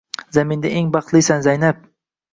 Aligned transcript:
Zaminda 0.37 0.71
eng 0.79 0.89
baxtlisan 0.97 1.47
Zaynab. 1.49 1.89